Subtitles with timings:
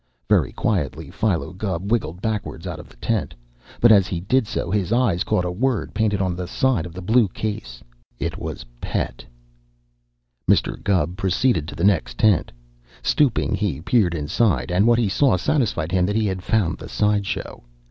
[0.27, 3.35] Very quietly Philo Gubb wiggled backward out of the tent,
[3.79, 6.93] but as he did so his eyes caught a word painted on the side of
[6.95, 7.83] the blue case.
[8.17, 9.23] It was "Pet"!
[10.49, 10.83] Mr.
[10.83, 12.51] Gubb proceeded to the next tent.
[13.03, 16.89] Stooping, he peered inside, and what he saw satisfied him that he had found the
[16.89, 17.63] side show.